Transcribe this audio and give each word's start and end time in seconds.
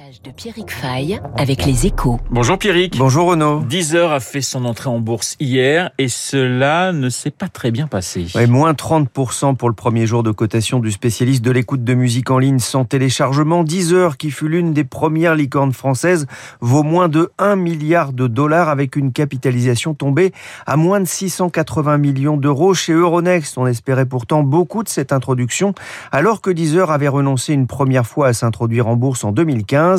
décryptage 0.00 0.22
de 0.22 0.30
Pierrick 0.30 0.70
Fay 0.70 1.20
avec 1.36 1.64
les 1.64 1.86
échos. 1.86 2.20
Bonjour 2.30 2.58
Pierrick. 2.58 2.96
Bonjour 2.96 3.28
Renaud. 3.28 3.60
Deezer 3.60 4.12
a 4.12 4.20
fait 4.20 4.40
son 4.40 4.64
entrée 4.64 4.88
en 4.88 4.98
bourse 5.00 5.36
hier 5.40 5.90
et 5.98 6.08
cela 6.08 6.92
ne 6.92 7.08
s'est 7.08 7.30
pas 7.30 7.48
très 7.48 7.70
bien 7.70 7.86
passé. 7.86 8.26
Ouais, 8.34 8.46
moins 8.46 8.72
30% 8.72 9.56
pour 9.56 9.68
le 9.68 9.74
premier 9.74 10.06
jour 10.06 10.22
de 10.22 10.30
cotation 10.30 10.78
du 10.78 10.90
spécialiste 10.90 11.42
de 11.42 11.50
l'écoute 11.50 11.84
de 11.84 11.94
musique 11.94 12.30
en 12.30 12.38
ligne 12.38 12.58
sans 12.58 12.84
téléchargement. 12.84 13.64
Deezer, 13.64 14.16
qui 14.16 14.30
fut 14.30 14.48
l'une 14.48 14.72
des 14.72 14.84
premières 14.84 15.34
licornes 15.34 15.72
françaises, 15.72 16.26
vaut 16.60 16.82
moins 16.82 17.08
de 17.08 17.30
1 17.38 17.56
milliard 17.56 18.12
de 18.12 18.26
dollars 18.26 18.68
avec 18.68 18.96
une 18.96 19.12
capitalisation 19.12 19.94
tombée 19.94 20.32
à 20.66 20.76
moins 20.76 21.00
de 21.00 21.06
680 21.06 21.98
millions 21.98 22.36
d'euros. 22.36 22.74
Chez 22.74 22.92
Euronext, 22.92 23.58
on 23.58 23.66
espérait 23.66 24.06
pourtant 24.06 24.42
beaucoup 24.42 24.82
de 24.82 24.88
cette 24.88 25.12
introduction 25.12 25.74
alors 26.12 26.40
que 26.40 26.50
Deezer 26.50 26.90
avait 26.90 27.08
renoncé 27.08 27.52
une 27.52 27.66
première 27.66 28.06
fois 28.06 28.28
à 28.28 28.32
s'introduire 28.32 28.86
en 28.88 28.96
bourse 28.96 29.24
en 29.24 29.32
2015. 29.32 29.89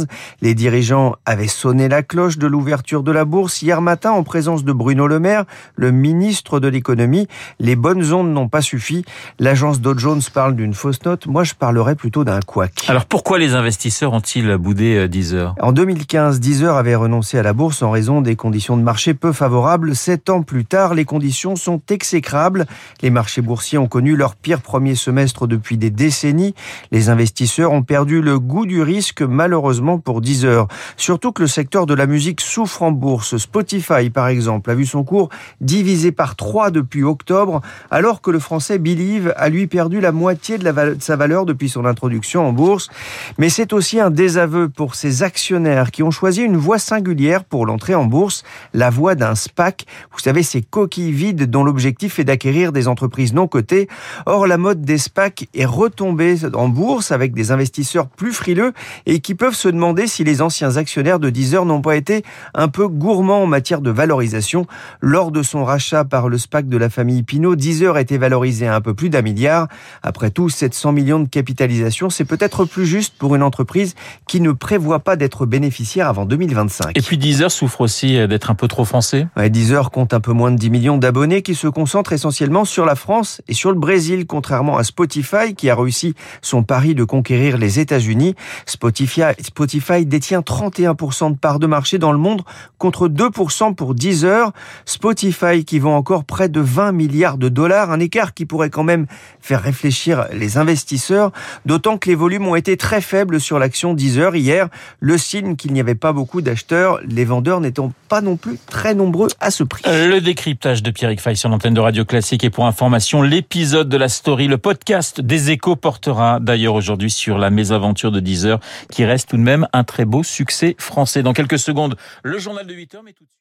Les 0.42 0.56
dirigeants 0.56 1.16
avaient 1.26 1.48
sonné 1.48 1.88
la 1.88 2.04
cloche 2.04 2.38
de 2.38 2.48
l'ouverture 2.48 3.04
de 3.04 3.12
la 3.12 3.26
bourse 3.26 3.62
hier 3.62 3.82
matin 3.82 4.12
en 4.12 4.24
présence 4.24 4.64
de 4.64 4.74
Bruno 4.74 5.08
Le 5.08 5.20
Maire, 5.20 5.46
le 5.76 5.92
ministre 5.92 6.60
de 6.60 6.68
l'économie. 6.68 7.28
Les 7.60 7.76
bonnes 7.76 8.14
ondes 8.14 8.34
n'ont 8.34 8.48
pas 8.48 8.62
suffi. 8.62 9.06
L'agence 9.40 9.82
Dow 9.82 9.98
Jones 9.98 10.22
parle 10.34 10.56
d'une 10.56 10.74
fausse 10.74 11.04
note. 11.06 11.28
Moi, 11.28 11.44
je 11.44 11.54
parlerais 11.54 11.96
plutôt 11.96 12.24
d'un 12.24 12.40
couac. 12.40 12.86
Alors 12.88 13.06
pourquoi 13.06 13.40
les 13.40 13.54
investisseurs 13.54 14.14
ont-ils 14.14 14.58
boudé 14.58 14.96
euh, 14.96 15.08
Deezer 15.08 15.56
En 15.62 15.72
2015, 15.72 16.40
Deezer 16.40 16.76
avait 16.76 16.96
renoncé 16.96 17.38
à 17.38 17.44
la 17.44 17.54
bourse 17.54 17.82
en 17.82 17.92
raison 17.92 18.22
des 18.22 18.36
conditions 18.36 18.78
de 18.78 18.84
marché 18.84 19.14
peu 19.14 19.32
favorables. 19.32 19.96
Sept 19.96 20.30
ans 20.30 20.44
plus 20.44 20.66
tard, 20.66 20.94
les 20.94 21.06
conditions 21.06 21.56
sont 21.56 21.82
exécrables. 21.90 22.66
Les 23.02 23.10
marchés 23.10 23.42
boursiers 23.42 23.78
ont 23.78 23.88
connu 23.88 24.16
leur 24.16 24.36
pire 24.36 24.62
premier 24.62 24.96
semestre 24.96 25.48
depuis 25.48 25.78
des 25.78 25.90
décennies. 25.90 26.56
Les 26.92 27.10
investisseurs 27.10 27.72
ont 27.72 27.84
perdu 27.84 28.22
le 28.22 28.40
goût 28.40 28.66
du 28.66 28.82
risque 28.82 29.22
malheureusement 29.22 29.71
pour 30.04 30.22
Deezer. 30.22 30.68
Surtout 30.98 31.32
que 31.32 31.44
le 31.44 31.48
secteur 31.48 31.86
de 31.86 31.94
la 31.94 32.06
musique 32.06 32.42
souffre 32.42 32.82
en 32.84 32.92
bourse. 32.92 33.38
Spotify 33.38 34.10
par 34.10 34.28
exemple 34.28 34.70
a 34.70 34.76
vu 34.76 34.86
son 34.86 35.04
cours 35.04 35.30
divisé 35.62 36.12
par 36.12 36.36
3 36.36 36.72
depuis 36.72 37.04
octobre 37.04 37.62
alors 37.90 38.22
que 38.22 38.32
le 38.32 38.40
français 38.40 38.80
Believe 38.80 39.34
a 39.38 39.50
lui 39.50 39.68
perdu 39.68 40.02
la 40.02 40.12
moitié 40.12 40.58
de, 40.58 40.64
la 40.64 40.74
de 40.94 41.02
sa 41.02 41.16
valeur 41.16 41.46
depuis 41.46 41.70
son 41.70 41.86
introduction 41.86 42.48
en 42.48 42.54
bourse. 42.54 42.90
Mais 43.38 43.50
c'est 43.50 43.74
aussi 43.74 44.00
un 44.00 44.10
désaveu 44.10 44.70
pour 44.70 44.96
ses 44.96 45.24
actionnaires 45.24 45.92
qui 45.92 46.04
ont 46.04 46.12
choisi 46.12 46.42
une 46.42 46.58
voie 46.58 46.80
singulière 46.80 47.44
pour 47.44 47.66
l'entrée 47.66 47.96
en 47.96 48.06
bourse, 48.06 48.44
la 48.74 48.90
voie 48.90 49.16
d'un 49.16 49.36
SPAC. 49.36 49.86
Vous 50.12 50.20
savez, 50.20 50.44
ces 50.44 50.62
coquilles 50.62 51.12
vides 51.12 51.50
dont 51.50 51.64
l'objectif 51.64 52.20
est 52.20 52.24
d'acquérir 52.24 52.72
des 52.72 52.88
entreprises 52.88 53.34
non 53.34 53.48
cotées. 53.48 53.88
Or, 54.26 54.48
la 54.48 54.58
mode 54.58 54.82
des 54.82 54.98
SPAC 54.98 55.48
est 55.54 55.66
retombée 55.66 56.36
en 56.54 56.70
bourse 56.70 57.12
avec 57.12 57.34
des 57.34 57.52
investisseurs 57.52 58.08
plus 58.08 58.34
frileux 58.34 58.74
et 59.06 59.20
qui 59.20 59.36
peuvent 59.36 59.56
se 59.62 59.70
demander 59.70 60.08
si 60.08 60.24
les 60.24 60.42
anciens 60.42 60.78
actionnaires 60.78 61.20
de 61.20 61.30
Deezer 61.30 61.66
n'ont 61.66 61.82
pas 61.82 61.96
été 61.96 62.24
un 62.56 62.68
peu 62.68 62.88
gourmands 62.88 63.44
en 63.44 63.46
matière 63.46 63.82
de 63.82 63.92
valorisation. 63.92 64.66
Lors 65.02 65.32
de 65.32 65.44
son 65.44 65.64
rachat 65.64 66.04
par 66.04 66.30
le 66.30 66.40
SPAC 66.40 66.68
de 66.68 66.78
la 66.78 66.90
famille 66.90 67.22
Pinot, 67.22 67.56
Deezer 67.56 67.96
a 67.96 68.02
été 68.02 68.18
valorisé 68.18 68.68
à 68.68 68.76
un 68.76 68.82
peu 68.82 68.96
plus 68.96 69.10
d'un 69.12 69.22
milliard. 69.22 69.68
Après 70.02 70.32
tout, 70.32 70.50
700 70.50 70.94
millions 70.94 71.20
de 71.20 71.28
capitalisation, 71.28 72.10
c'est 72.10 72.26
peut-être 72.26 72.66
plus 72.66 72.88
juste 72.88 73.14
pour 73.20 73.36
une 73.36 73.44
entreprise 73.44 73.94
qui 74.28 74.42
ne 74.42 74.52
prévoit 74.52 75.00
pas 75.00 75.16
d'être 75.16 75.46
bénéficiaire 75.46 76.08
avant 76.08 76.26
2025. 76.26 76.98
Et 76.98 77.02
puis 77.02 77.20
Deezer 77.20 77.52
souffre 77.52 77.82
aussi 77.82 78.28
d'être 78.28 78.50
un 78.50 78.56
peu 78.56 78.68
trop 78.68 78.84
français. 78.84 79.28
Ouais, 79.38 79.52
Deezer 79.52 79.92
compte 79.92 80.16
un 80.16 80.22
peu 80.22 80.32
moins 80.32 80.50
de 80.50 80.58
10 80.58 80.72
millions 80.72 80.98
d'abonnés 80.98 81.44
qui 81.44 81.54
se 81.54 81.68
concentrent 81.68 82.14
essentiellement 82.14 82.66
sur 82.66 82.86
la 82.86 82.96
France 82.96 83.44
et 83.48 83.54
sur 83.54 83.72
le 83.72 83.78
Brésil, 83.78 84.26
contrairement 84.26 84.78
à 84.78 84.84
Spotify 84.84 85.54
qui 85.56 85.70
a 85.70 85.76
réussi 85.76 86.16
son 86.42 86.64
pari 86.64 86.96
de 86.96 87.04
conquérir 87.04 87.60
les 87.60 87.80
États-Unis. 87.80 88.34
Spotify, 88.66 89.22
Spotify 89.52 90.06
détient 90.06 90.40
31% 90.40 91.34
de 91.34 91.38
parts 91.38 91.60
de 91.60 91.68
marché 91.68 91.98
dans 91.98 92.14
le 92.14 92.18
monde 92.18 92.42
contre 92.78 93.10
2% 93.10 93.76
pour 93.76 93.96
Deezer. 93.96 94.54
Spotify 94.86 95.66
qui 95.66 95.78
vend 95.78 95.98
encore 95.98 96.24
près 96.24 96.48
de 96.48 96.62
20 96.62 96.94
milliards 96.94 97.38
de 97.38 97.50
dollars, 97.50 97.92
un 97.92 98.00
écart 98.00 98.34
qui 98.34 98.46
pourrait 98.46 98.70
quand 98.70 98.86
même 98.86 99.08
faire 99.42 99.62
réfléchir 99.62 100.28
les 100.32 100.58
investisseurs, 100.58 101.34
d'autant 101.66 101.98
que 101.98 102.08
les 102.08 102.16
volumes 102.16 102.48
ont 102.48 102.56
été 102.56 102.78
très 102.78 103.02
faibles 103.02 103.42
sur 103.42 103.60
l'action 103.60 103.94
Deezer 103.94 104.38
hier, 104.38 104.70
le 105.02 105.18
signe 105.18 105.58
qu'il 105.58 105.74
n'y 105.74 105.82
avait 105.82 105.96
pas 105.96 106.14
beaucoup 106.14 106.42
d'acheteurs, 106.42 107.02
les 107.06 107.26
vendeurs 107.26 107.60
n'étant 107.60 107.92
pas 108.08 108.22
non 108.22 108.38
plus 108.38 108.58
très 108.68 108.96
nombreux 108.96 109.28
à 109.42 109.52
ce 109.52 109.66
prix. 109.66 109.84
Le 109.86 110.20
décryptage 110.20 110.82
de 110.82 110.92
Pierrick 110.92 111.20
Fay 111.20 111.36
sur 111.36 111.50
l'antenne 111.50 111.74
de 111.74 111.82
Radio 111.82 112.06
Classique 112.06 112.46
et 112.46 112.50
pour 112.50 112.66
information, 112.68 113.22
l'épisode 113.22 113.90
de 113.90 113.98
la 113.98 114.08
story, 114.08 114.48
le 114.48 114.58
podcast 114.58 115.20
des 115.20 115.52
échos 115.52 115.76
portera 115.76 116.40
d'ailleurs 116.40 116.76
aujourd'hui 116.76 117.12
sur 117.12 117.38
la 117.38 117.50
mésaventure 117.50 118.14
de 118.14 118.22
Deezer 118.22 118.62
qui 118.90 119.04
reste 119.04 119.34
tout 119.42 119.46
de 119.46 119.52
même 119.52 119.68
un 119.74 119.84
très 119.84 120.06
beau 120.06 120.22
succès 120.22 120.76
français. 120.78 121.24
Dans 121.24 121.34
quelques 121.34 121.58
secondes, 121.58 121.96
le 122.24 122.38
journal 122.38 122.68
de 122.68 122.74
8 122.74 122.96
heures, 122.96 123.04
mais 123.04 123.14
tout 123.14 123.24
de 123.24 123.30
suite. 123.30 123.40